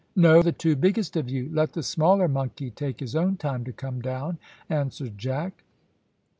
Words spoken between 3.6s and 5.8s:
to come down," answered Jack.